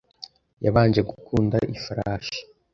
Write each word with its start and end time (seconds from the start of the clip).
Yabanje 0.63 1.01
gukunda 1.09 1.57
ifarashi. 1.75 2.39